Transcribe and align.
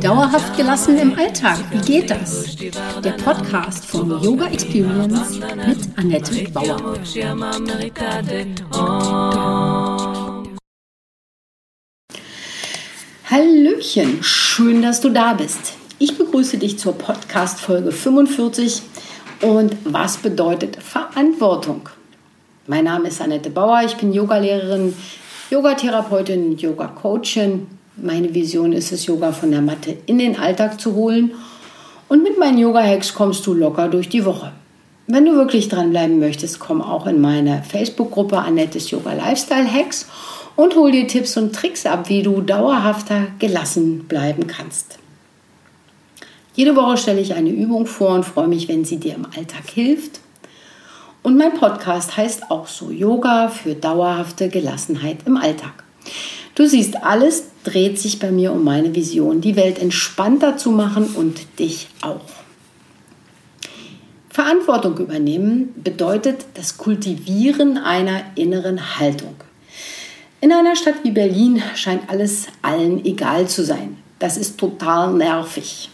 Dauerhaft 0.00 0.56
gelassen 0.56 0.96
im 0.96 1.14
Alltag, 1.14 1.58
wie 1.70 1.80
geht 1.80 2.10
das? 2.10 2.56
Der 3.04 3.10
Podcast 3.22 3.84
von 3.84 4.08
Yoga 4.22 4.46
Experience 4.46 5.38
mit 5.38 5.98
Annette 5.98 6.50
Bauer. 6.52 6.94
Hallöchen, 13.26 14.22
schön, 14.22 14.80
dass 14.80 15.02
du 15.02 15.10
da 15.10 15.34
bist. 15.34 15.74
Ich 15.98 16.16
begrüße 16.16 16.56
dich 16.56 16.78
zur 16.78 16.94
Podcast 16.96 17.60
Folge 17.60 17.92
45 17.92 18.80
und 19.42 19.76
was 19.84 20.16
bedeutet 20.16 20.82
Verantwortung? 20.82 21.90
Mein 22.66 22.84
Name 22.84 23.08
ist 23.08 23.20
Annette 23.20 23.50
Bauer, 23.50 23.82
ich 23.84 23.98
bin 23.98 24.14
Yogalehrerin, 24.14 24.94
Yogatherapeutin, 25.50 26.58
Yoga-Coachin. 26.58 27.66
Meine 27.96 28.34
Vision 28.34 28.72
ist 28.72 28.92
es, 28.92 29.06
Yoga 29.06 29.32
von 29.32 29.50
der 29.50 29.62
Matte 29.62 29.96
in 30.04 30.18
den 30.18 30.38
Alltag 30.38 30.78
zu 30.80 30.94
holen. 30.94 31.32
Und 32.08 32.22
mit 32.22 32.38
meinen 32.38 32.58
Yoga-Hacks 32.58 33.14
kommst 33.14 33.46
du 33.46 33.54
locker 33.54 33.88
durch 33.88 34.08
die 34.10 34.24
Woche. 34.24 34.52
Wenn 35.06 35.24
du 35.24 35.36
wirklich 35.36 35.70
dranbleiben 35.70 36.18
möchtest, 36.18 36.58
komm 36.58 36.82
auch 36.82 37.06
in 37.06 37.20
meine 37.20 37.62
Facebook-Gruppe 37.62 38.36
Annettes 38.36 38.90
Yoga 38.90 39.14
Lifestyle 39.14 39.72
Hacks 39.72 40.06
und 40.54 40.76
hol 40.76 40.92
dir 40.92 41.06
Tipps 41.06 41.36
und 41.38 41.54
Tricks 41.54 41.86
ab, 41.86 42.10
wie 42.10 42.22
du 42.22 42.42
dauerhafter 42.42 43.28
gelassen 43.38 44.04
bleiben 44.06 44.46
kannst. 44.46 44.98
Jede 46.54 46.76
Woche 46.76 46.98
stelle 46.98 47.20
ich 47.20 47.34
eine 47.34 47.50
Übung 47.50 47.86
vor 47.86 48.10
und 48.10 48.24
freue 48.24 48.48
mich, 48.48 48.68
wenn 48.68 48.84
sie 48.84 48.98
dir 48.98 49.14
im 49.14 49.24
Alltag 49.24 49.70
hilft. 49.72 50.20
Und 51.28 51.36
mein 51.36 51.52
Podcast 51.52 52.16
heißt 52.16 52.50
auch 52.50 52.66
so 52.66 52.90
Yoga 52.90 53.48
für 53.48 53.74
dauerhafte 53.74 54.48
Gelassenheit 54.48 55.18
im 55.26 55.36
Alltag. 55.36 55.84
Du 56.54 56.66
siehst, 56.66 57.04
alles 57.04 57.48
dreht 57.64 57.98
sich 57.98 58.18
bei 58.18 58.30
mir 58.30 58.50
um 58.50 58.64
meine 58.64 58.94
Vision, 58.94 59.42
die 59.42 59.54
Welt 59.54 59.78
entspannter 59.78 60.56
zu 60.56 60.70
machen 60.70 61.04
und 61.16 61.58
dich 61.58 61.88
auch. 62.00 62.24
Verantwortung 64.30 64.96
übernehmen 64.96 65.74
bedeutet 65.76 66.46
das 66.54 66.78
Kultivieren 66.78 67.76
einer 67.76 68.22
inneren 68.34 68.98
Haltung. 68.98 69.34
In 70.40 70.50
einer 70.50 70.76
Stadt 70.76 71.04
wie 71.04 71.10
Berlin 71.10 71.62
scheint 71.74 72.08
alles 72.08 72.46
allen 72.62 73.04
egal 73.04 73.48
zu 73.48 73.66
sein. 73.66 73.98
Das 74.18 74.38
ist 74.38 74.56
total 74.56 75.12
nervig. 75.12 75.90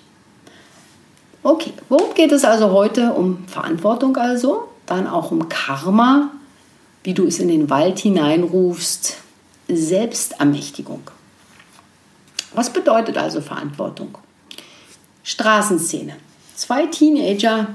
Okay, 1.42 1.72
worum 1.88 2.14
geht 2.14 2.30
es 2.30 2.44
also 2.44 2.70
heute? 2.70 3.12
Um 3.14 3.48
Verantwortung 3.48 4.16
also? 4.16 4.68
Dann 4.86 5.06
auch 5.06 5.30
um 5.30 5.48
Karma, 5.48 6.30
wie 7.02 7.14
du 7.14 7.26
es 7.26 7.38
in 7.38 7.48
den 7.48 7.70
Wald 7.70 7.98
hineinrufst, 7.98 9.18
Selbstermächtigung. 9.68 11.02
Was 12.54 12.72
bedeutet 12.72 13.16
also 13.16 13.40
Verantwortung? 13.40 14.18
Straßenszene. 15.22 16.16
Zwei 16.54 16.86
Teenager, 16.86 17.68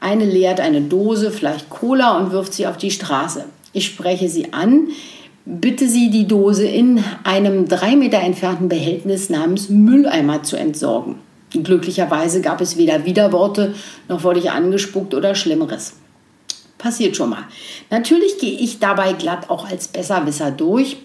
eine 0.00 0.24
leert 0.24 0.60
eine 0.60 0.82
Dose, 0.82 1.30
vielleicht 1.30 1.70
Cola 1.70 2.16
und 2.16 2.32
wirft 2.32 2.54
sie 2.54 2.66
auf 2.66 2.76
die 2.76 2.90
Straße. 2.90 3.44
Ich 3.72 3.86
spreche 3.86 4.28
sie 4.28 4.52
an, 4.52 4.88
bitte 5.44 5.88
sie, 5.88 6.10
die 6.10 6.26
Dose 6.26 6.66
in 6.66 7.04
einem 7.22 7.68
drei 7.68 7.96
Meter 7.96 8.18
entfernten 8.18 8.68
Behältnis 8.68 9.30
namens 9.30 9.68
Mülleimer 9.68 10.42
zu 10.42 10.56
entsorgen. 10.56 11.16
Glücklicherweise 11.50 12.40
gab 12.40 12.60
es 12.60 12.76
weder 12.76 13.04
Widerworte, 13.04 13.74
noch 14.08 14.24
wurde 14.24 14.40
ich 14.40 14.50
angespuckt 14.50 15.14
oder 15.14 15.34
Schlimmeres. 15.34 15.94
Passiert 16.78 17.16
schon 17.16 17.30
mal. 17.30 17.44
Natürlich 17.90 18.38
gehe 18.38 18.58
ich 18.58 18.78
dabei 18.78 19.12
glatt 19.12 19.50
auch 19.50 19.68
als 19.68 19.88
Besserwisser 19.88 20.50
durch. 20.50 20.98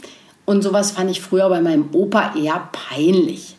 Und 0.45 0.63
sowas 0.63 0.91
fand 0.91 1.09
ich 1.09 1.21
früher 1.21 1.49
bei 1.49 1.61
meinem 1.61 1.89
Opa 1.93 2.33
eher 2.35 2.69
peinlich. 2.71 3.55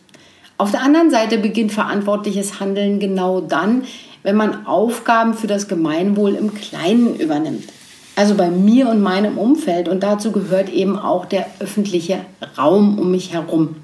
Auf 0.57 0.71
der 0.71 0.81
anderen 0.81 1.09
Seite 1.09 1.37
beginnt 1.37 1.71
verantwortliches 1.71 2.59
Handeln 2.59 2.99
genau 2.99 3.41
dann, 3.41 3.85
wenn 4.21 4.35
man 4.35 4.65
Aufgaben 4.65 5.33
für 5.33 5.47
das 5.47 5.67
Gemeinwohl 5.67 6.35
im 6.35 6.53
Kleinen 6.53 7.15
übernimmt. 7.15 7.65
Also 8.15 8.35
bei 8.35 8.49
mir 8.49 8.89
und 8.89 9.01
meinem 9.01 9.37
Umfeld. 9.37 9.89
Und 9.89 10.03
dazu 10.03 10.31
gehört 10.31 10.69
eben 10.69 10.97
auch 10.97 11.25
der 11.25 11.47
öffentliche 11.59 12.19
Raum 12.57 12.99
um 12.99 13.11
mich 13.11 13.33
herum. 13.33 13.77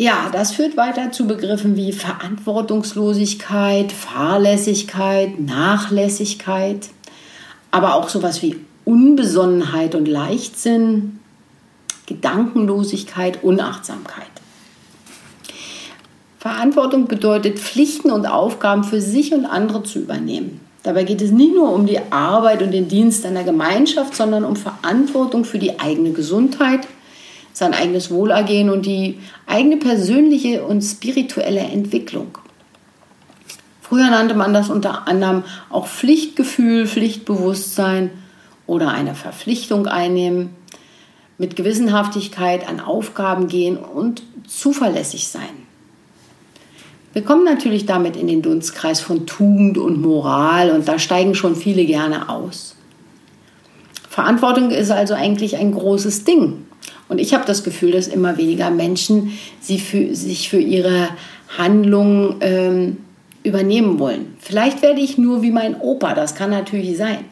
Ja, 0.00 0.30
das 0.32 0.52
führt 0.52 0.78
weiter 0.78 1.12
zu 1.12 1.26
Begriffen 1.26 1.76
wie 1.76 1.92
Verantwortungslosigkeit, 1.92 3.92
Fahrlässigkeit, 3.92 5.38
Nachlässigkeit, 5.38 6.88
aber 7.70 7.96
auch 7.96 8.08
sowas 8.08 8.40
wie 8.40 8.56
Unbesonnenheit 8.86 9.94
und 9.94 10.08
Leichtsinn, 10.08 11.18
Gedankenlosigkeit, 12.06 13.44
Unachtsamkeit. 13.44 14.24
Verantwortung 16.38 17.06
bedeutet, 17.06 17.58
Pflichten 17.58 18.10
und 18.10 18.24
Aufgaben 18.24 18.84
für 18.84 19.02
sich 19.02 19.34
und 19.34 19.44
andere 19.44 19.82
zu 19.82 19.98
übernehmen. 19.98 20.60
Dabei 20.82 21.04
geht 21.04 21.20
es 21.20 21.30
nicht 21.30 21.54
nur 21.54 21.74
um 21.74 21.84
die 21.84 22.00
Arbeit 22.10 22.62
und 22.62 22.70
den 22.70 22.88
Dienst 22.88 23.26
einer 23.26 23.44
Gemeinschaft, 23.44 24.16
sondern 24.16 24.46
um 24.46 24.56
Verantwortung 24.56 25.44
für 25.44 25.58
die 25.58 25.78
eigene 25.78 26.12
Gesundheit, 26.12 26.88
sein 27.60 27.74
eigenes 27.74 28.10
Wohlergehen 28.10 28.70
und 28.70 28.86
die 28.86 29.20
eigene 29.46 29.76
persönliche 29.76 30.64
und 30.64 30.82
spirituelle 30.82 31.60
Entwicklung. 31.60 32.38
Früher 33.82 34.10
nannte 34.10 34.34
man 34.34 34.52
das 34.52 34.70
unter 34.70 35.06
anderem 35.06 35.44
auch 35.68 35.86
Pflichtgefühl, 35.86 36.86
Pflichtbewusstsein 36.86 38.10
oder 38.66 38.88
eine 38.88 39.14
Verpflichtung 39.14 39.86
einnehmen, 39.86 40.50
mit 41.38 41.54
Gewissenhaftigkeit 41.56 42.68
an 42.68 42.80
Aufgaben 42.80 43.48
gehen 43.48 43.76
und 43.76 44.22
zuverlässig 44.46 45.28
sein. 45.28 45.66
Wir 47.12 47.22
kommen 47.22 47.44
natürlich 47.44 47.86
damit 47.86 48.16
in 48.16 48.26
den 48.26 48.42
Dunstkreis 48.42 49.00
von 49.00 49.26
Tugend 49.26 49.76
und 49.76 50.00
Moral 50.00 50.70
und 50.70 50.88
da 50.88 50.98
steigen 50.98 51.34
schon 51.34 51.56
viele 51.56 51.84
gerne 51.84 52.28
aus. 52.28 52.76
Verantwortung 54.08 54.70
ist 54.70 54.90
also 54.90 55.14
eigentlich 55.14 55.56
ein 55.56 55.72
großes 55.72 56.24
Ding. 56.24 56.64
Und 57.10 57.18
ich 57.18 57.34
habe 57.34 57.44
das 57.44 57.64
Gefühl, 57.64 57.90
dass 57.90 58.06
immer 58.06 58.38
weniger 58.38 58.70
Menschen 58.70 59.36
sie 59.60 59.80
für, 59.80 60.14
sich 60.14 60.48
für 60.48 60.60
ihre 60.60 61.08
Handlungen 61.58 62.36
ähm, 62.40 62.98
übernehmen 63.42 63.98
wollen. 63.98 64.36
Vielleicht 64.38 64.80
werde 64.80 65.00
ich 65.00 65.18
nur 65.18 65.42
wie 65.42 65.50
mein 65.50 65.74
Opa, 65.80 66.14
das 66.14 66.36
kann 66.36 66.50
natürlich 66.50 66.96
sein. 66.96 67.24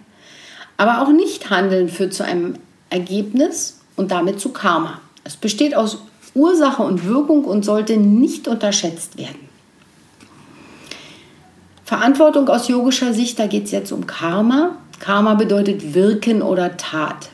Aber 0.79 1.01
auch 1.01 1.13
nicht 1.13 1.49
handeln 1.51 1.89
führt 1.89 2.13
zu 2.13 2.25
einem 2.25 2.55
Ergebnis 2.91 3.81
und 3.95 4.11
damit 4.11 4.41
zu 4.41 4.49
Karma. 4.49 5.01
Es 5.23 5.37
besteht 5.37 5.77
aus 5.77 5.99
Ursache 6.35 6.83
und 6.83 7.07
Wirkung 7.07 7.45
und 7.45 7.65
sollte 7.65 7.99
nicht 7.99 8.49
unterschätzt 8.49 9.17
werden. 9.17 9.49
Verantwortung 11.85 12.49
aus 12.49 12.67
yogischer 12.67 13.15
Sicht, 13.15 13.39
da 13.39 13.47
geht 13.47 13.67
es 13.67 13.71
jetzt 13.71 13.93
um 13.93 14.09
Karma. 14.09 14.77
Karma 14.99 15.35
bedeutet 15.35 15.95
Wirken 15.95 16.43
oder 16.43 16.77
Tat. 16.77 17.31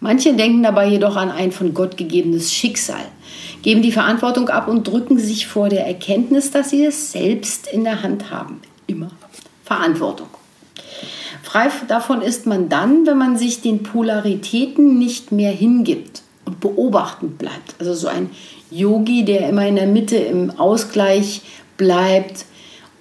Manche 0.00 0.34
denken 0.34 0.62
dabei 0.62 0.88
jedoch 0.88 1.16
an 1.16 1.30
ein 1.30 1.52
von 1.52 1.74
Gott 1.74 1.96
gegebenes 1.96 2.52
Schicksal, 2.52 3.04
geben 3.62 3.82
die 3.82 3.92
Verantwortung 3.92 4.48
ab 4.48 4.66
und 4.66 4.88
drücken 4.88 5.18
sich 5.18 5.46
vor 5.46 5.68
der 5.68 5.86
Erkenntnis, 5.86 6.50
dass 6.50 6.70
sie 6.70 6.84
es 6.84 7.12
selbst 7.12 7.66
in 7.66 7.84
der 7.84 8.02
Hand 8.02 8.30
haben. 8.30 8.62
Immer 8.86 9.10
Verantwortung. 9.64 10.28
Frei 11.42 11.68
davon 11.86 12.22
ist 12.22 12.46
man 12.46 12.68
dann, 12.68 13.06
wenn 13.06 13.18
man 13.18 13.36
sich 13.36 13.60
den 13.60 13.82
Polaritäten 13.82 14.98
nicht 14.98 15.32
mehr 15.32 15.52
hingibt 15.52 16.22
und 16.44 16.60
beobachtend 16.60 17.38
bleibt. 17.38 17.74
Also 17.78 17.94
so 17.94 18.08
ein 18.08 18.30
Yogi, 18.70 19.24
der 19.24 19.48
immer 19.48 19.66
in 19.66 19.76
der 19.76 19.86
Mitte 19.86 20.16
im 20.16 20.58
Ausgleich 20.58 21.42
bleibt 21.76 22.46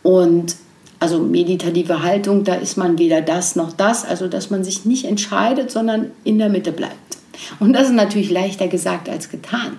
und 0.03 0.55
also 0.99 1.19
meditative 1.19 2.03
Haltung, 2.03 2.43
da 2.43 2.55
ist 2.55 2.77
man 2.77 2.97
weder 2.99 3.21
das 3.21 3.55
noch 3.55 3.71
das, 3.71 4.05
also 4.05 4.27
dass 4.27 4.49
man 4.49 4.63
sich 4.63 4.85
nicht 4.85 5.05
entscheidet, 5.05 5.71
sondern 5.71 6.11
in 6.23 6.37
der 6.37 6.49
Mitte 6.49 6.71
bleibt. 6.71 7.17
Und 7.59 7.73
das 7.73 7.83
ist 7.83 7.95
natürlich 7.95 8.29
leichter 8.29 8.67
gesagt 8.67 9.07
als 9.07 9.29
getan. 9.29 9.77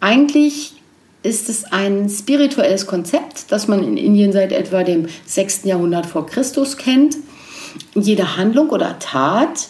Eigentlich 0.00 0.74
ist 1.22 1.48
es 1.48 1.64
ein 1.64 2.08
spirituelles 2.08 2.86
Konzept, 2.86 3.50
das 3.50 3.68
man 3.68 3.82
in 3.82 3.96
Indien 3.96 4.32
seit 4.32 4.52
etwa 4.52 4.82
dem 4.82 5.08
6. 5.26 5.64
Jahrhundert 5.64 6.06
vor 6.06 6.26
Christus 6.26 6.76
kennt. 6.76 7.16
Jede 7.94 8.36
Handlung 8.36 8.70
oder 8.70 8.98
Tat, 8.98 9.68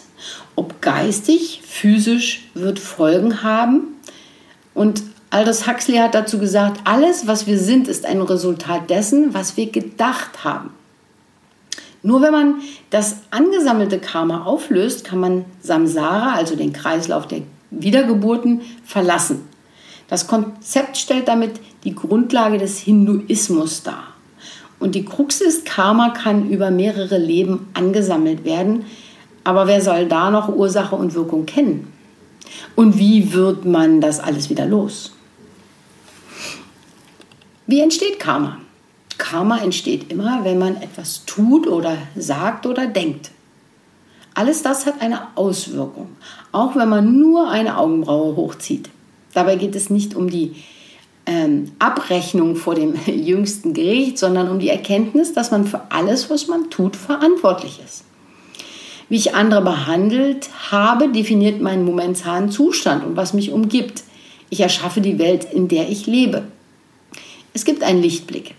ob 0.55 0.81
geistig, 0.81 1.61
physisch, 1.65 2.49
wird 2.53 2.79
Folgen 2.79 3.43
haben. 3.43 3.95
Und 4.73 5.01
Aldous 5.31 5.67
Huxley 5.67 5.97
hat 5.97 6.15
dazu 6.15 6.39
gesagt, 6.39 6.81
alles, 6.85 7.27
was 7.27 7.45
wir 7.45 7.59
sind, 7.59 7.87
ist 7.87 8.05
ein 8.05 8.21
Resultat 8.21 8.89
dessen, 8.89 9.33
was 9.33 9.57
wir 9.57 9.69
gedacht 9.71 10.43
haben. 10.43 10.71
Nur 12.01 12.21
wenn 12.21 12.31
man 12.31 12.55
das 12.89 13.17
angesammelte 13.29 13.99
Karma 13.99 14.45
auflöst, 14.45 15.03
kann 15.03 15.19
man 15.19 15.45
Samsara, 15.61 16.33
also 16.33 16.55
den 16.55 16.73
Kreislauf 16.73 17.27
der 17.27 17.41
Wiedergeburten, 17.69 18.61
verlassen. 18.83 19.41
Das 20.07 20.25
Konzept 20.25 20.97
stellt 20.97 21.27
damit 21.27 21.59
die 21.83 21.93
Grundlage 21.93 22.57
des 22.57 22.79
Hinduismus 22.79 23.83
dar. 23.83 24.05
Und 24.79 24.95
die 24.95 25.05
Krux 25.05 25.41
ist, 25.41 25.65
Karma 25.65 26.09
kann 26.09 26.49
über 26.49 26.71
mehrere 26.71 27.17
Leben 27.17 27.67
angesammelt 27.73 28.45
werden, 28.45 28.85
Aber 29.43 29.67
wer 29.67 29.81
soll 29.81 30.05
da 30.05 30.29
noch 30.31 30.49
Ursache 30.49 30.95
und 30.95 31.15
Wirkung 31.15 31.45
kennen? 31.45 31.91
Und 32.75 32.97
wie 32.97 33.33
wird 33.33 33.65
man 33.65 34.01
das 34.01 34.19
alles 34.19 34.49
wieder 34.49 34.65
los? 34.65 35.13
Wie 37.71 37.81
entsteht 37.81 38.17
Karma? 38.17 38.57
Karma 39.19 39.59
entsteht 39.59 40.11
immer, 40.11 40.43
wenn 40.43 40.57
man 40.57 40.77
etwas 40.77 41.23
tut 41.27 41.67
oder 41.67 41.99
sagt 42.15 42.65
oder 42.65 42.87
denkt. 42.87 43.29
Alles 44.33 44.63
das 44.63 44.87
hat 44.87 45.03
eine 45.03 45.27
Auswirkung, 45.35 46.07
auch 46.51 46.75
wenn 46.75 46.89
man 46.89 47.19
nur 47.19 47.47
eine 47.47 47.77
Augenbraue 47.77 48.35
hochzieht. 48.35 48.89
Dabei 49.35 49.55
geht 49.55 49.75
es 49.75 49.91
nicht 49.91 50.15
um 50.15 50.31
die 50.31 50.55
ähm, 51.27 51.73
Abrechnung 51.77 52.55
vor 52.55 52.73
dem 52.73 52.95
jüngsten 53.05 53.75
Gericht, 53.75 54.17
sondern 54.17 54.49
um 54.49 54.57
die 54.57 54.69
Erkenntnis, 54.69 55.33
dass 55.33 55.51
man 55.51 55.67
für 55.67 55.91
alles, 55.91 56.31
was 56.31 56.47
man 56.47 56.71
tut, 56.71 56.95
verantwortlich 56.95 57.79
ist. 57.85 58.03
Wie 59.09 59.17
ich 59.17 59.35
andere 59.35 59.61
behandelt 59.61 60.49
habe, 60.71 61.09
definiert 61.09 61.61
meinen 61.61 61.85
momentanen 61.85 62.49
Zustand 62.49 63.05
und 63.05 63.15
was 63.15 63.35
mich 63.35 63.51
umgibt. 63.51 64.01
Ich 64.49 64.59
erschaffe 64.59 65.01
die 65.01 65.19
Welt, 65.19 65.45
in 65.53 65.67
der 65.67 65.87
ich 65.87 66.07
lebe. 66.07 66.45
Es 67.53 67.65
gibt 67.65 67.83
einen 67.83 68.01
Lichtblick. 68.01 68.55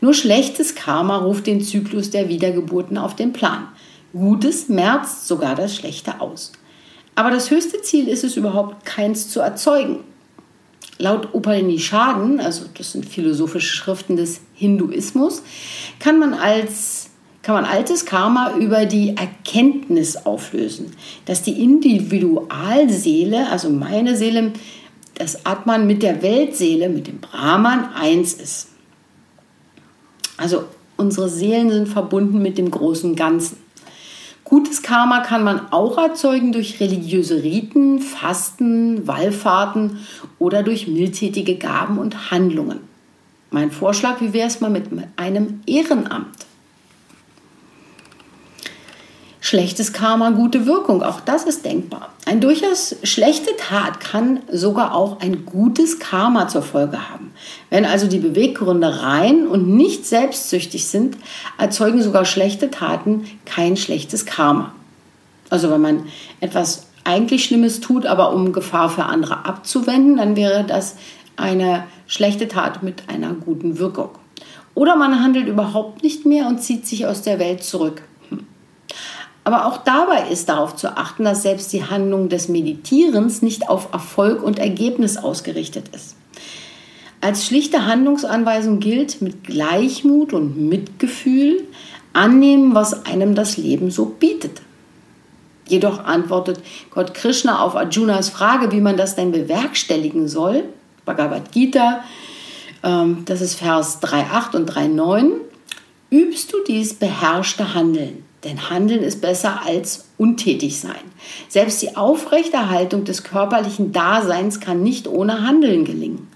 Nur 0.00 0.14
schlechtes 0.14 0.74
Karma 0.74 1.18
ruft 1.18 1.46
den 1.46 1.62
Zyklus 1.62 2.10
der 2.10 2.28
Wiedergeburten 2.28 2.96
auf 2.98 3.14
den 3.14 3.32
Plan. 3.32 3.68
Gutes 4.12 4.68
merzt 4.68 5.28
sogar 5.28 5.54
das 5.54 5.76
Schlechte 5.76 6.20
aus. 6.20 6.52
Aber 7.14 7.30
das 7.30 7.50
höchste 7.50 7.82
Ziel 7.82 8.08
ist 8.08 8.24
es 8.24 8.36
überhaupt, 8.36 8.84
keins 8.86 9.28
zu 9.28 9.40
erzeugen. 9.40 10.00
Laut 10.98 11.34
Upanishaden, 11.34 12.40
also 12.40 12.64
das 12.76 12.92
sind 12.92 13.06
philosophische 13.06 13.76
Schriften 13.76 14.16
des 14.16 14.40
Hinduismus, 14.54 15.42
kann 15.98 16.18
man 16.18 16.34
als 16.34 17.10
kann 17.42 17.54
man 17.54 17.64
altes 17.64 18.04
Karma 18.04 18.54
über 18.58 18.84
die 18.84 19.16
Erkenntnis 19.16 20.26
auflösen, 20.26 20.92
dass 21.24 21.42
die 21.42 21.62
Individualseele, 21.62 23.48
also 23.50 23.70
meine 23.70 24.14
Seele, 24.14 24.52
das 25.20 25.44
Atman 25.44 25.86
mit 25.86 26.02
der 26.02 26.22
Weltseele, 26.22 26.88
mit 26.88 27.06
dem 27.06 27.20
Brahman 27.20 27.92
eins 27.94 28.32
ist. 28.32 28.68
Also 30.38 30.64
unsere 30.96 31.28
Seelen 31.28 31.70
sind 31.70 31.88
verbunden 31.88 32.40
mit 32.40 32.56
dem 32.56 32.70
großen 32.70 33.16
Ganzen. 33.16 33.58
Gutes 34.44 34.82
Karma 34.82 35.20
kann 35.20 35.44
man 35.44 35.70
auch 35.72 35.98
erzeugen 35.98 36.52
durch 36.52 36.80
religiöse 36.80 37.42
Riten, 37.42 38.00
Fasten, 38.00 39.06
Wallfahrten 39.06 39.98
oder 40.38 40.62
durch 40.62 40.88
mildtätige 40.88 41.56
Gaben 41.56 41.98
und 41.98 42.30
Handlungen. 42.30 42.80
Mein 43.50 43.70
Vorschlag, 43.70 44.22
wie 44.22 44.32
wäre 44.32 44.48
es 44.48 44.60
mal 44.60 44.70
mit 44.70 44.86
einem 45.16 45.60
Ehrenamt? 45.66 46.46
Schlechtes 49.50 49.92
Karma, 49.92 50.30
gute 50.30 50.64
Wirkung, 50.64 51.02
auch 51.02 51.18
das 51.18 51.42
ist 51.42 51.64
denkbar. 51.64 52.10
Ein 52.24 52.40
durchaus 52.40 52.94
schlechte 53.02 53.50
Tat 53.56 53.98
kann 53.98 54.42
sogar 54.48 54.94
auch 54.94 55.18
ein 55.18 55.44
gutes 55.44 55.98
Karma 55.98 56.46
zur 56.46 56.62
Folge 56.62 57.10
haben. 57.10 57.32
Wenn 57.68 57.84
also 57.84 58.06
die 58.06 58.20
Beweggründe 58.20 59.02
rein 59.02 59.48
und 59.48 59.66
nicht 59.66 60.06
selbstsüchtig 60.06 60.86
sind, 60.86 61.16
erzeugen 61.58 62.00
sogar 62.00 62.26
schlechte 62.26 62.70
Taten 62.70 63.24
kein 63.44 63.76
schlechtes 63.76 64.24
Karma. 64.24 64.72
Also 65.48 65.68
wenn 65.68 65.80
man 65.80 66.04
etwas 66.38 66.86
eigentlich 67.02 67.44
Schlimmes 67.44 67.80
tut, 67.80 68.06
aber 68.06 68.32
um 68.32 68.52
Gefahr 68.52 68.88
für 68.88 69.06
andere 69.06 69.46
abzuwenden, 69.46 70.18
dann 70.18 70.36
wäre 70.36 70.62
das 70.62 70.94
eine 71.34 71.88
schlechte 72.06 72.46
Tat 72.46 72.84
mit 72.84 73.08
einer 73.08 73.32
guten 73.32 73.80
Wirkung. 73.80 74.10
Oder 74.76 74.94
man 74.94 75.20
handelt 75.20 75.48
überhaupt 75.48 76.04
nicht 76.04 76.24
mehr 76.24 76.46
und 76.46 76.62
zieht 76.62 76.86
sich 76.86 77.04
aus 77.04 77.22
der 77.22 77.40
Welt 77.40 77.64
zurück. 77.64 78.02
Aber 79.50 79.66
auch 79.66 79.78
dabei 79.78 80.28
ist 80.30 80.48
darauf 80.48 80.76
zu 80.76 80.96
achten, 80.96 81.24
dass 81.24 81.42
selbst 81.42 81.72
die 81.72 81.82
Handlung 81.82 82.28
des 82.28 82.48
Meditierens 82.48 83.42
nicht 83.42 83.68
auf 83.68 83.88
Erfolg 83.92 84.44
und 84.44 84.60
Ergebnis 84.60 85.16
ausgerichtet 85.16 85.88
ist. 85.92 86.14
Als 87.20 87.46
schlichte 87.46 87.84
Handlungsanweisung 87.84 88.78
gilt 88.78 89.20
mit 89.22 89.42
Gleichmut 89.42 90.32
und 90.34 90.56
Mitgefühl 90.68 91.64
annehmen, 92.12 92.76
was 92.76 93.06
einem 93.06 93.34
das 93.34 93.56
Leben 93.56 93.90
so 93.90 94.04
bietet. 94.04 94.62
Jedoch 95.66 96.04
antwortet 96.04 96.60
Gott 96.90 97.12
Krishna 97.14 97.60
auf 97.60 97.74
Arjunas 97.74 98.28
Frage, 98.28 98.70
wie 98.70 98.80
man 98.80 98.96
das 98.96 99.16
denn 99.16 99.32
bewerkstelligen 99.32 100.28
soll. 100.28 100.62
Bhagavad 101.04 101.50
Gita, 101.50 102.04
ähm, 102.84 103.24
das 103.24 103.40
ist 103.40 103.56
Vers 103.56 104.00
3.8 104.00 104.54
und 104.54 104.70
3.9. 104.70 105.32
Übst 106.10 106.52
du 106.52 106.58
dies 106.68 106.94
beherrschte 106.94 107.74
Handeln? 107.74 108.29
Denn 108.44 108.70
Handeln 108.70 109.02
ist 109.02 109.20
besser 109.20 109.60
als 109.66 110.06
untätig 110.16 110.80
sein. 110.80 111.00
Selbst 111.48 111.82
die 111.82 111.96
Aufrechterhaltung 111.96 113.04
des 113.04 113.22
körperlichen 113.22 113.92
Daseins 113.92 114.60
kann 114.60 114.82
nicht 114.82 115.06
ohne 115.08 115.46
Handeln 115.46 115.84
gelingen. 115.84 116.28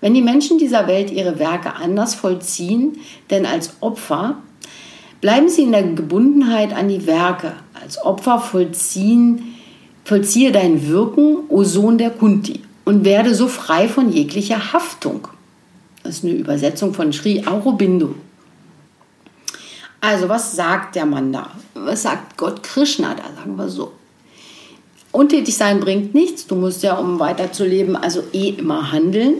Wenn 0.00 0.14
die 0.14 0.22
Menschen 0.22 0.58
dieser 0.58 0.86
Welt 0.86 1.10
ihre 1.10 1.38
Werke 1.38 1.74
anders 1.74 2.14
vollziehen, 2.14 2.98
denn 3.30 3.46
als 3.46 3.74
Opfer, 3.80 4.36
bleiben 5.20 5.48
sie 5.48 5.62
in 5.62 5.72
der 5.72 5.82
Gebundenheit 5.82 6.72
an 6.72 6.88
die 6.88 7.06
Werke. 7.06 7.52
Als 7.80 8.02
Opfer 8.02 8.38
vollziehen, 8.38 9.54
vollziehe 10.04 10.52
dein 10.52 10.88
Wirken, 10.88 11.38
o 11.48 11.64
Sohn 11.64 11.98
der 11.98 12.10
Kunti, 12.10 12.60
und 12.84 13.04
werde 13.04 13.34
so 13.34 13.48
frei 13.48 13.88
von 13.88 14.10
jeglicher 14.10 14.72
Haftung. 14.72 15.28
Das 16.02 16.16
ist 16.16 16.24
eine 16.24 16.32
Übersetzung 16.34 16.94
von 16.94 17.12
Sri 17.12 17.44
Aurobindo. 17.46 18.14
Also, 20.00 20.28
was 20.28 20.52
sagt 20.52 20.96
der 20.96 21.06
Mann 21.06 21.32
da? 21.32 21.50
Was 21.74 22.02
sagt 22.02 22.36
Gott 22.36 22.62
Krishna 22.62 23.14
da, 23.14 23.24
sagen 23.36 23.56
wir 23.56 23.68
so? 23.68 23.92
Untätig 25.12 25.56
sein 25.56 25.80
bringt 25.80 26.14
nichts. 26.14 26.46
Du 26.46 26.54
musst 26.54 26.82
ja, 26.82 26.94
um 26.94 27.18
weiterzuleben, 27.18 27.96
also 27.96 28.22
eh 28.32 28.50
immer 28.50 28.92
handeln. 28.92 29.34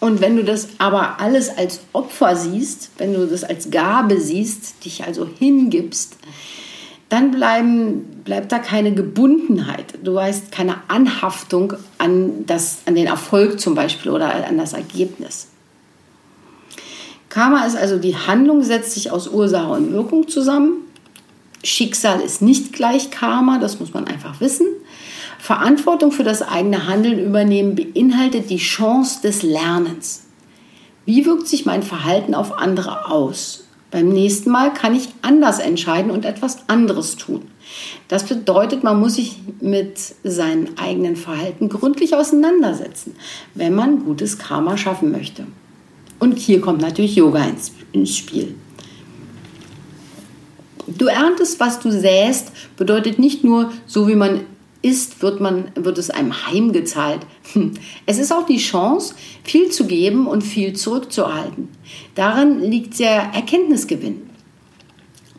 Und 0.00 0.20
wenn 0.20 0.36
du 0.36 0.44
das 0.44 0.68
aber 0.78 1.20
alles 1.20 1.48
als 1.48 1.80
Opfer 1.92 2.36
siehst, 2.36 2.90
wenn 2.98 3.14
du 3.14 3.26
das 3.26 3.42
als 3.42 3.70
Gabe 3.70 4.20
siehst, 4.20 4.84
dich 4.84 5.04
also 5.04 5.26
hingibst, 5.38 6.16
dann 7.08 7.30
bleiben, 7.30 8.22
bleibt 8.24 8.52
da 8.52 8.58
keine 8.58 8.94
Gebundenheit. 8.94 9.94
Du 10.02 10.14
weißt 10.14 10.52
keine 10.52 10.76
Anhaftung 10.88 11.74
an, 11.98 12.44
das, 12.46 12.78
an 12.86 12.94
den 12.94 13.06
Erfolg 13.06 13.60
zum 13.60 13.74
Beispiel 13.74 14.10
oder 14.12 14.46
an 14.46 14.58
das 14.58 14.72
Ergebnis. 14.72 15.48
Karma 17.34 17.66
ist 17.66 17.76
also 17.76 17.98
die 17.98 18.16
Handlung, 18.16 18.62
setzt 18.62 18.92
sich 18.92 19.10
aus 19.10 19.26
Ursache 19.26 19.72
und 19.72 19.92
Wirkung 19.92 20.28
zusammen. 20.28 20.82
Schicksal 21.64 22.20
ist 22.20 22.42
nicht 22.42 22.72
gleich 22.72 23.10
Karma, 23.10 23.58
das 23.58 23.80
muss 23.80 23.92
man 23.92 24.06
einfach 24.06 24.40
wissen. 24.40 24.68
Verantwortung 25.40 26.12
für 26.12 26.22
das 26.22 26.42
eigene 26.42 26.86
Handeln 26.86 27.18
übernehmen 27.18 27.74
beinhaltet 27.74 28.50
die 28.50 28.58
Chance 28.58 29.20
des 29.22 29.42
Lernens. 29.42 30.26
Wie 31.06 31.26
wirkt 31.26 31.48
sich 31.48 31.66
mein 31.66 31.82
Verhalten 31.82 32.36
auf 32.36 32.56
andere 32.56 33.10
aus? 33.10 33.64
Beim 33.90 34.10
nächsten 34.10 34.52
Mal 34.52 34.72
kann 34.72 34.94
ich 34.94 35.08
anders 35.22 35.58
entscheiden 35.58 36.12
und 36.12 36.24
etwas 36.24 36.68
anderes 36.68 37.16
tun. 37.16 37.42
Das 38.06 38.22
bedeutet, 38.22 38.84
man 38.84 39.00
muss 39.00 39.16
sich 39.16 39.40
mit 39.60 39.98
seinem 40.22 40.68
eigenen 40.80 41.16
Verhalten 41.16 41.68
gründlich 41.68 42.14
auseinandersetzen, 42.14 43.16
wenn 43.54 43.74
man 43.74 44.04
gutes 44.04 44.38
Karma 44.38 44.76
schaffen 44.76 45.10
möchte. 45.10 45.46
Und 46.18 46.38
hier 46.38 46.60
kommt 46.60 46.80
natürlich 46.80 47.16
Yoga 47.16 47.44
ins, 47.44 47.72
ins 47.92 48.16
Spiel. 48.16 48.54
Du 50.86 51.06
erntest, 51.06 51.60
was 51.60 51.80
du 51.80 51.90
säst, 51.90 52.52
bedeutet 52.76 53.18
nicht 53.18 53.42
nur, 53.42 53.72
so 53.86 54.06
wie 54.08 54.16
man 54.16 54.40
isst, 54.82 55.22
wird, 55.22 55.40
man, 55.40 55.70
wird 55.74 55.96
es 55.96 56.10
einem 56.10 56.46
heimgezahlt. 56.46 57.20
Es 58.06 58.18
ist 58.18 58.32
auch 58.32 58.44
die 58.44 58.58
Chance, 58.58 59.14
viel 59.42 59.70
zu 59.70 59.86
geben 59.86 60.26
und 60.26 60.42
viel 60.42 60.74
zurückzuhalten. 60.74 61.68
Darin 62.14 62.60
liegt 62.60 62.98
der 62.98 63.30
Erkenntnisgewinn. 63.32 64.22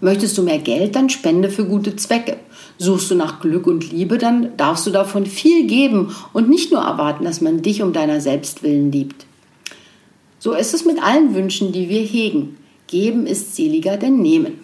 Möchtest 0.01 0.37
du 0.37 0.43
mehr 0.43 0.59
Geld, 0.59 0.95
dann 0.95 1.09
spende 1.09 1.49
für 1.49 1.65
gute 1.65 1.95
Zwecke. 1.95 2.37
Suchst 2.77 3.09
du 3.11 3.15
nach 3.15 3.39
Glück 3.39 3.67
und 3.67 3.91
Liebe, 3.91 4.17
dann 4.17 4.57
darfst 4.57 4.85
du 4.85 4.91
davon 4.91 5.25
viel 5.25 5.67
geben 5.67 6.13
und 6.33 6.49
nicht 6.49 6.71
nur 6.71 6.81
erwarten, 6.81 7.23
dass 7.23 7.39
man 7.39 7.61
dich 7.61 7.81
um 7.81 7.93
deiner 7.93 8.19
Selbstwillen 8.19 8.91
liebt. 8.91 9.25
So 10.45 10.53
ist 10.53 10.75
es 10.75 10.85
mit 10.85 11.01
allen 11.01 11.33
Wünschen, 11.33 11.71
die 11.71 11.89
wir 11.89 12.01
hegen. 12.01 12.57
Geben 12.85 13.25
ist 13.25 13.55
seliger 13.55 13.97
denn 13.97 14.21
nehmen. 14.21 14.59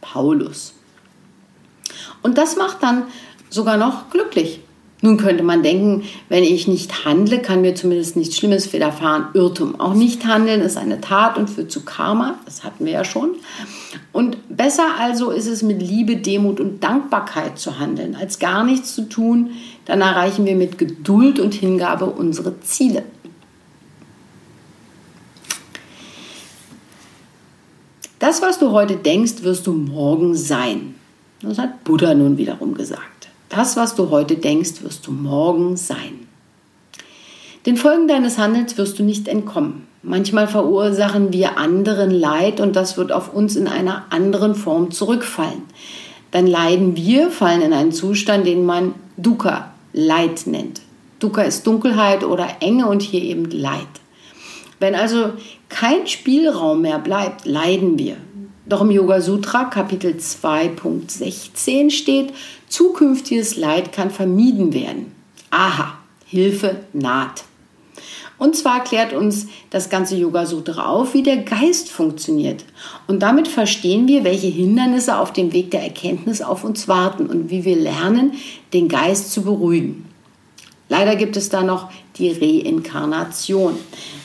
Paulus. 0.00 0.74
Und 2.22 2.38
das 2.38 2.54
macht 2.54 2.84
dann 2.84 3.02
sogar 3.50 3.76
noch 3.76 4.10
glücklich. 4.10 4.60
Nun 5.02 5.16
könnte 5.16 5.42
man 5.42 5.64
denken, 5.64 6.04
wenn 6.28 6.44
ich 6.44 6.68
nicht 6.68 7.04
handle, 7.04 7.42
kann 7.42 7.62
mir 7.62 7.74
zumindest 7.74 8.14
nichts 8.14 8.36
Schlimmes 8.36 8.72
widerfahren. 8.72 9.26
Irrtum. 9.34 9.80
Auch 9.80 9.94
nicht 9.94 10.24
handeln 10.24 10.60
ist 10.60 10.76
eine 10.76 11.00
Tat 11.00 11.36
und 11.36 11.50
führt 11.50 11.72
zu 11.72 11.84
Karma. 11.84 12.38
Das 12.44 12.62
hatten 12.62 12.84
wir 12.84 12.92
ja 12.92 13.04
schon. 13.04 13.30
Und 14.12 14.36
besser 14.56 14.86
also 15.00 15.32
ist 15.32 15.48
es 15.48 15.64
mit 15.64 15.82
Liebe, 15.82 16.14
Demut 16.14 16.60
und 16.60 16.84
Dankbarkeit 16.84 17.58
zu 17.58 17.80
handeln, 17.80 18.14
als 18.14 18.38
gar 18.38 18.62
nichts 18.62 18.94
zu 18.94 19.08
tun. 19.08 19.50
Dann 19.84 20.00
erreichen 20.00 20.46
wir 20.46 20.54
mit 20.54 20.78
Geduld 20.78 21.40
und 21.40 21.54
Hingabe 21.54 22.06
unsere 22.06 22.60
Ziele. 22.60 23.02
Das, 28.24 28.40
was 28.40 28.58
du 28.58 28.70
heute 28.70 28.96
denkst, 28.96 29.42
wirst 29.42 29.66
du 29.66 29.74
morgen 29.74 30.34
sein. 30.34 30.94
Das 31.42 31.58
hat 31.58 31.84
Buddha 31.84 32.14
nun 32.14 32.38
wiederum 32.38 32.72
gesagt. 32.72 33.28
Das, 33.50 33.76
was 33.76 33.96
du 33.96 34.08
heute 34.08 34.36
denkst, 34.36 34.82
wirst 34.82 35.06
du 35.06 35.12
morgen 35.12 35.76
sein. 35.76 36.26
Den 37.66 37.76
Folgen 37.76 38.08
deines 38.08 38.38
Handelns 38.38 38.78
wirst 38.78 38.98
du 38.98 39.02
nicht 39.02 39.28
entkommen. 39.28 39.86
Manchmal 40.02 40.48
verursachen 40.48 41.34
wir 41.34 41.58
anderen 41.58 42.10
Leid 42.10 42.60
und 42.60 42.76
das 42.76 42.96
wird 42.96 43.12
auf 43.12 43.34
uns 43.34 43.56
in 43.56 43.68
einer 43.68 44.06
anderen 44.08 44.54
Form 44.54 44.90
zurückfallen. 44.90 45.60
Dann 46.30 46.46
leiden 46.46 46.96
wir, 46.96 47.30
fallen 47.30 47.60
in 47.60 47.74
einen 47.74 47.92
Zustand, 47.92 48.46
den 48.46 48.64
man 48.64 48.94
Dukkha, 49.18 49.70
Leid 49.92 50.46
nennt. 50.46 50.80
Dukkha 51.18 51.42
ist 51.42 51.66
Dunkelheit 51.66 52.24
oder 52.24 52.48
Enge 52.60 52.86
und 52.86 53.02
hier 53.02 53.20
eben 53.20 53.50
Leid. 53.50 53.86
Wenn 54.80 54.94
also 54.94 55.32
kein 55.74 56.06
Spielraum 56.06 56.82
mehr 56.82 57.00
bleibt, 57.00 57.46
leiden 57.46 57.98
wir. 57.98 58.16
Doch 58.64 58.82
im 58.82 58.92
Yoga 58.92 59.20
Sutra 59.20 59.64
Kapitel 59.64 60.12
2.16 60.12 61.90
steht, 61.90 62.32
zukünftiges 62.68 63.56
Leid 63.56 63.92
kann 63.92 64.12
vermieden 64.12 64.72
werden. 64.72 65.12
Aha, 65.50 65.98
Hilfe 66.26 66.76
naht. 66.92 67.42
Und 68.38 68.54
zwar 68.54 68.84
klärt 68.84 69.12
uns 69.12 69.48
das 69.70 69.90
ganze 69.90 70.14
Yoga 70.14 70.46
Sutra 70.46 70.86
auf, 70.86 71.12
wie 71.12 71.24
der 71.24 71.38
Geist 71.38 71.90
funktioniert. 71.90 72.64
Und 73.08 73.24
damit 73.24 73.48
verstehen 73.48 74.06
wir, 74.06 74.22
welche 74.22 74.46
Hindernisse 74.46 75.18
auf 75.18 75.32
dem 75.32 75.52
Weg 75.52 75.72
der 75.72 75.82
Erkenntnis 75.82 76.40
auf 76.40 76.62
uns 76.62 76.86
warten 76.86 77.26
und 77.26 77.50
wie 77.50 77.64
wir 77.64 77.76
lernen, 77.76 78.34
den 78.72 78.88
Geist 78.88 79.32
zu 79.32 79.42
beruhigen. 79.42 80.08
Leider 80.88 81.16
gibt 81.16 81.36
es 81.36 81.48
da 81.48 81.64
noch 81.64 81.90
die 82.16 82.30
Reinkarnation. 82.30 83.74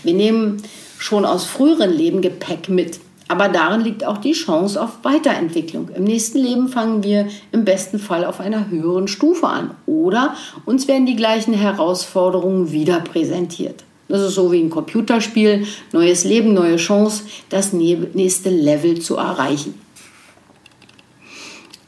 Wir 0.04 0.14
nehmen 0.14 0.62
schon 1.00 1.26
aus 1.26 1.46
früheren 1.46 1.92
Leben 1.92 2.22
Gepäck 2.22 2.70
mit. 2.70 3.00
Aber 3.30 3.48
darin 3.48 3.82
liegt 3.82 4.04
auch 4.04 4.18
die 4.18 4.34
Chance 4.34 4.82
auf 4.82 5.04
Weiterentwicklung. 5.04 5.90
Im 5.96 6.04
nächsten 6.04 6.40
Leben 6.40 6.68
fangen 6.68 7.04
wir 7.04 7.28
im 7.52 7.64
besten 7.64 8.00
Fall 8.00 8.26
auf 8.26 8.40
einer 8.40 8.70
höheren 8.70 9.08
Stufe 9.08 9.48
an. 9.48 9.72
Oder 9.86 10.36
uns 10.66 10.88
werden 10.88 11.06
die 11.06 11.16
gleichen 11.16 11.54
Herausforderungen 11.54 12.72
wieder 12.72 13.00
präsentiert. 13.00 13.84
Das 14.08 14.22
ist 14.22 14.34
so 14.34 14.52
wie 14.52 14.60
ein 14.60 14.72
Computerspiel, 14.72 15.68
neues 15.94 16.24
Leben, 16.24 16.54
neue 16.54 16.78
Chance, 16.78 17.24
das 17.50 17.72
nächste 17.72 18.50
Level 18.50 19.00
zu 19.00 19.16
erreichen. 19.16 19.80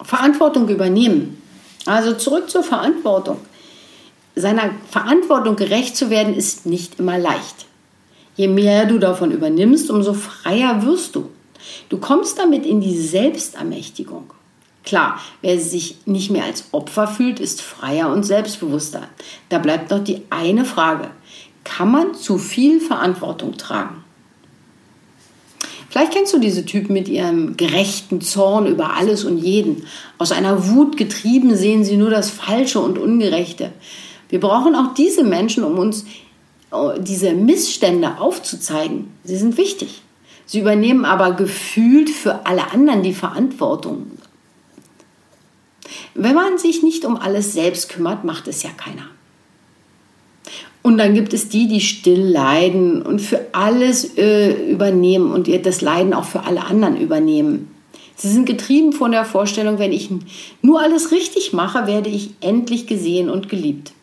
Verantwortung 0.04 0.70
übernehmen. 0.70 1.42
Also 1.88 2.14
zurück 2.14 2.50
zur 2.50 2.64
Verantwortung. 2.64 3.38
Seiner 4.36 4.70
Verantwortung 4.90 5.56
gerecht 5.56 5.98
zu 5.98 6.12
werden, 6.12 6.36
ist 6.36 6.68
nicht 6.68 7.00
immer 7.00 7.18
leicht. 7.18 7.66
Je 8.36 8.48
mehr 8.48 8.86
du 8.86 8.98
davon 8.98 9.32
übernimmst, 9.32 9.90
umso 9.90 10.14
freier 10.14 10.86
wirst 10.86 11.16
du. 11.16 11.30
Du 11.90 11.98
kommst 11.98 12.40
damit 12.40 12.66
in 12.66 12.82
die 12.82 12.98
Selbstermächtigung. 12.98 14.32
Klar, 14.84 15.20
wer 15.42 15.60
sich 15.60 15.98
nicht 16.06 16.32
mehr 16.32 16.46
als 16.46 16.66
Opfer 16.72 17.08
fühlt, 17.08 17.40
ist 17.40 17.62
freier 17.62 18.12
und 18.12 18.24
selbstbewusster. 18.24 19.04
Da 19.50 19.60
bleibt 19.60 19.92
noch 19.92 20.04
die 20.04 20.24
eine 20.30 20.66
Frage 20.66 21.12
kann 21.64 21.92
man 21.92 22.16
zu 22.16 22.38
viel 22.38 22.80
Verantwortung 22.80 23.58
tragen. 23.58 24.04
Vielleicht 25.90 26.14
kennst 26.14 26.34
du 26.34 26.40
diese 26.40 26.66
Typen 26.66 26.94
mit 26.94 27.10
ihrem 27.10 27.58
gerechten 27.58 28.22
Zorn 28.22 28.66
über 28.66 28.96
alles 28.96 29.26
und 29.26 29.38
jeden. 29.38 29.86
Aus 30.18 30.32
einer 30.32 30.70
Wut 30.70 30.96
getrieben 30.96 31.56
sehen 31.56 31.84
sie 31.84 31.98
nur 31.98 32.10
das 32.10 32.30
Falsche 32.30 32.80
und 32.80 32.98
Ungerechte. 32.98 33.74
Wir 34.30 34.40
brauchen 34.40 34.74
auch 34.76 34.94
diese 34.94 35.26
Menschen, 35.26 35.66
um 35.66 35.78
uns 35.78 36.06
diese 37.00 37.34
Missstände 37.34 38.20
aufzuzeigen. 38.20 39.12
Sie 39.24 39.38
sind 39.38 39.58
wichtig. 39.58 40.02
Sie 40.46 40.60
übernehmen 40.60 41.06
aber 41.06 41.34
gefühlt 41.34 42.10
für 42.10 42.46
alle 42.46 42.72
anderen 42.72 43.04
die 43.04 43.14
Verantwortung. 43.14 44.08
Wenn 46.14 46.36
man 46.36 46.58
sich 46.58 46.84
nicht 46.84 47.06
um 47.06 47.18
alles 47.18 47.54
selbst 47.54 47.90
kümmert, 47.90 48.24
macht 48.24 48.48
es 48.48 48.64
ja 48.64 48.70
keiner. 48.70 49.08
Und 50.84 50.98
dann 50.98 51.14
gibt 51.14 51.34
es 51.34 51.48
die, 51.50 51.68
die 51.68 51.82
still 51.82 52.22
leiden 52.22 53.02
und 53.02 53.22
für 53.22 53.48
alles 53.52 54.18
äh, 54.18 54.72
übernehmen 54.72 55.32
und 55.32 55.48
das 55.66 55.82
Leiden 55.82 56.14
auch 56.14 56.26
für 56.26 56.44
alle 56.44 56.66
anderen 56.66 57.00
übernehmen. 57.00 57.70
Sie 58.16 58.30
sind 58.30 58.46
getrieben 58.46 58.94
von 58.94 59.12
der 59.12 59.26
Vorstellung, 59.26 59.80
wenn 59.80 59.92
ich 59.92 60.10
nur 60.62 60.82
alles 60.82 61.12
richtig 61.12 61.54
mache, 61.54 61.88
werde 61.88 62.10
ich 62.10 62.32
endlich 62.42 62.88
gesehen 62.88 63.30
und 63.30 63.48
geliebt. 63.48 63.94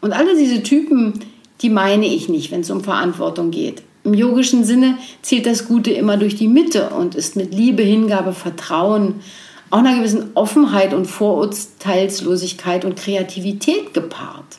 Und 0.00 0.12
alle 0.12 0.36
diese 0.36 0.62
Typen, 0.62 1.20
die 1.62 1.70
meine 1.70 2.06
ich 2.06 2.28
nicht, 2.28 2.50
wenn 2.50 2.60
es 2.60 2.70
um 2.70 2.82
Verantwortung 2.82 3.50
geht. 3.50 3.82
Im 4.04 4.14
yogischen 4.14 4.64
Sinne 4.64 4.98
zielt 5.22 5.46
das 5.46 5.68
Gute 5.68 5.92
immer 5.92 6.16
durch 6.16 6.34
die 6.34 6.48
Mitte 6.48 6.90
und 6.90 7.14
ist 7.14 7.36
mit 7.36 7.54
Liebe, 7.54 7.82
Hingabe, 7.82 8.32
Vertrauen, 8.32 9.20
auch 9.70 9.78
einer 9.78 9.96
gewissen 9.96 10.32
Offenheit 10.34 10.92
und 10.92 11.06
Vorurteilslosigkeit 11.06 12.84
und 12.84 12.96
Kreativität 12.96 13.94
gepaart. 13.94 14.58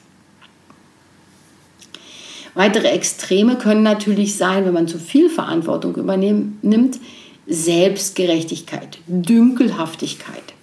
Weitere 2.56 2.88
Extreme 2.90 3.58
können 3.58 3.84
natürlich 3.84 4.38
sein, 4.38 4.66
wenn 4.66 4.74
man 4.74 4.88
zu 4.88 4.98
viel 4.98 5.30
Verantwortung 5.30 5.96
übernimmt, 5.96 7.00
Selbstgerechtigkeit, 7.48 9.00
Dünkelhaftigkeit, 9.08 10.54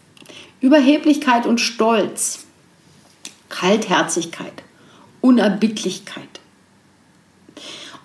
Überheblichkeit 0.61 1.47
und 1.47 1.61
Stolz, 1.61 2.47
Kaltherzigkeit, 3.49 4.63
Unerbittlichkeit. 5.21 6.41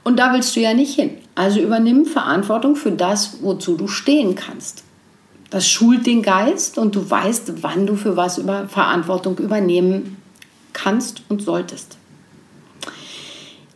Und 0.04 0.18
da 0.18 0.34
willst 0.34 0.56
du 0.56 0.60
ja 0.60 0.74
nicht 0.74 0.96
hin. 0.96 1.18
Also 1.34 1.60
übernimm 1.60 2.06
Verantwortung 2.06 2.76
für 2.76 2.92
das, 2.92 3.42
wozu 3.42 3.76
du 3.76 3.88
stehen 3.88 4.36
kannst. 4.36 4.84
Das 5.50 5.68
schult 5.68 6.06
den 6.06 6.22
Geist 6.22 6.78
und 6.78 6.96
du 6.96 7.10
weißt, 7.10 7.64
wann 7.64 7.88
du 7.88 7.96
für 7.96 8.16
was 8.16 8.38
über 8.38 8.68
Verantwortung 8.68 9.38
übernehmen 9.38 10.18
kannst 10.74 11.24
und 11.30 11.42
solltest. 11.42 11.98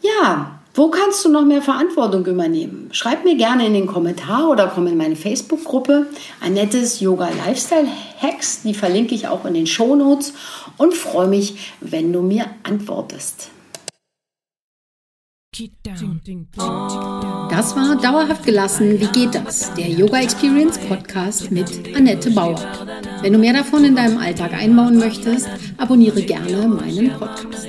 Ja, 0.01 0.58
wo 0.79 0.89
kannst 0.89 1.25
du 1.25 1.29
noch 1.29 1.43
mehr 1.43 1.61
Verantwortung 1.61 2.25
übernehmen? 2.25 2.87
Schreib 2.93 3.25
mir 3.25 3.35
gerne 3.35 3.67
in 3.67 3.73
den 3.73 3.85
Kommentar 3.85 4.49
oder 4.49 4.67
komm 4.73 4.87
in 4.87 4.95
meine 4.95 5.17
Facebook-Gruppe. 5.17 6.07
Ein 6.39 6.53
nettes 6.53 7.01
Yoga-Lifestyle-Hacks, 7.01 8.61
die 8.63 8.73
verlinke 8.73 9.13
ich 9.13 9.27
auch 9.27 9.43
in 9.43 9.55
den 9.55 9.67
Show 9.67 9.97
Notes 9.97 10.31
und 10.77 10.93
freue 10.93 11.27
mich, 11.27 11.73
wenn 11.81 12.13
du 12.13 12.21
mir 12.21 12.45
antwortest. 12.63 13.49
Das 17.49 17.75
war 17.75 17.97
Dauerhaft 18.01 18.45
gelassen. 18.45 19.01
Wie 19.01 19.07
geht 19.07 19.35
das? 19.35 19.73
Der 19.73 19.89
Yoga 19.89 20.21
Experience 20.21 20.77
Podcast 20.77 21.51
mit 21.51 21.93
Annette 21.93 22.31
Bauer. 22.31 22.61
Wenn 23.21 23.33
du 23.33 23.39
mehr 23.39 23.51
davon 23.51 23.83
in 23.83 23.97
deinem 23.97 24.17
Alltag 24.17 24.53
einbauen 24.53 24.97
möchtest, 24.97 25.49
abonniere 25.77 26.21
gerne 26.21 26.69
meinen 26.69 27.11
Podcast. 27.19 27.67